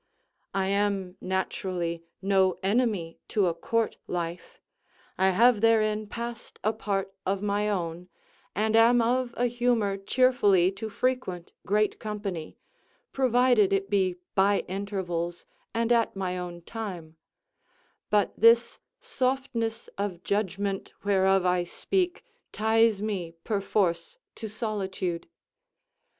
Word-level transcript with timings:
I 0.55 0.65
am 0.69 1.15
naturally 1.21 2.03
no 2.23 2.57
enemy 2.63 3.19
to 3.27 3.45
a 3.45 3.53
court, 3.53 3.97
life; 4.07 4.59
I 5.15 5.29
have 5.29 5.61
therein 5.61 6.07
passed 6.07 6.57
a 6.63 6.73
part 6.73 7.13
of 7.23 7.43
my 7.43 7.69
own, 7.69 8.09
and 8.55 8.75
am 8.75 8.99
of 8.99 9.31
a 9.37 9.45
humour 9.45 9.97
cheerfully 9.97 10.71
to 10.71 10.89
frequent 10.89 11.51
great 11.67 11.99
company, 11.99 12.57
provided 13.11 13.71
it 13.71 13.91
be 13.91 14.15
by 14.33 14.61
intervals 14.61 15.45
and 15.71 15.91
at 15.91 16.15
my 16.15 16.35
own 16.35 16.63
time: 16.63 17.15
but 18.09 18.33
this 18.35 18.79
softness 18.99 19.87
of 19.99 20.23
judgment 20.23 20.93
whereof 21.03 21.45
I 21.45 21.63
speak 21.63 22.23
ties 22.51 23.03
me 23.03 23.33
perforce 23.43 24.17
to 24.33 24.49
solitude. 24.49 25.27